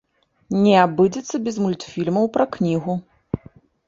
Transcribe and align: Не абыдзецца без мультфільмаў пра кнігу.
Не 0.61 0.71
абыдзецца 0.83 1.39
без 1.47 1.59
мультфільмаў 1.65 2.25
пра 2.39 2.45
кнігу. 2.57 2.97